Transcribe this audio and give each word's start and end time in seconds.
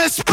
This. 0.00 0.29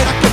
Quisiera 0.00 0.20
que 0.20 0.29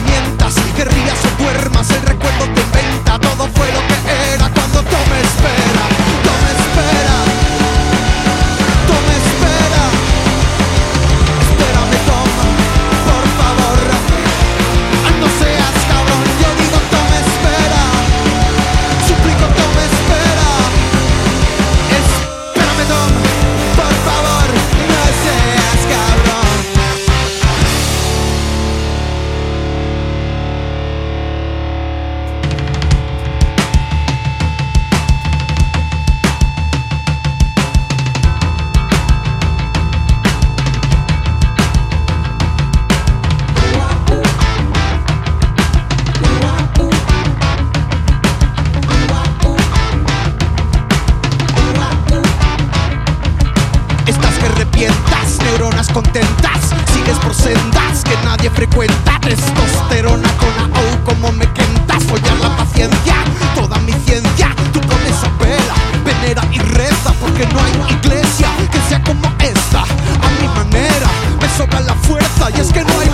contentas 56.02 56.76
Sigues 56.94 57.18
por 57.20 57.34
sendas 57.34 58.04
que 58.04 58.16
nadie 58.24 58.52
frecuenta 58.52 59.20
Testosterona 59.20 60.30
con 60.38 60.50
la 60.58 60.66
O 60.80 61.04
como 61.04 61.32
me 61.32 61.46
quentas 61.54 62.04
Follar 62.04 62.38
la 62.38 62.56
paciencia, 62.56 63.16
toda 63.56 63.78
mi 63.80 63.94
ciencia 64.06 64.56
Tú 64.74 64.80
con 64.82 65.02
esa 65.08 65.30
vela, 65.40 65.76
venera 66.06 66.44
y 66.52 66.60
reza 66.60 67.14
Porque 67.20 67.48
no 67.48 67.60
hay 67.60 67.96
iglesia 67.96 68.48
que 68.72 68.80
sea 68.88 69.02
como 69.02 69.28
esta 69.40 69.82
A 69.82 70.30
mi 70.40 70.48
manera, 70.48 71.10
me 71.42 71.50
sobra 71.58 71.80
la 71.80 71.96
fuerza 71.96 72.52
Y 72.56 72.62
es 72.62 72.72
que 72.72 72.84
no 72.84 73.00
hay 73.00 73.10